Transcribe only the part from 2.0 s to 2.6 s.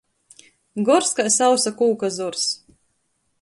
zors.